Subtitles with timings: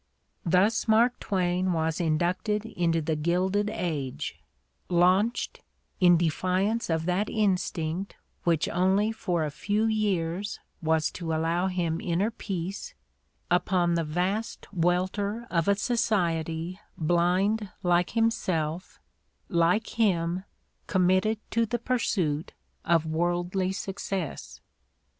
[0.43, 4.39] Thus Mark Twain was inducted into the Gilded Age,
[4.89, 5.61] launched,
[5.99, 12.01] in defiance of that instinct which only for a few years was to allow him
[12.01, 12.95] inner peace,
[13.51, 18.99] upon the vast welter of a society blind like himself,
[19.49, 20.45] like him
[20.87, 24.61] com mitted to the pursuit of worldly success.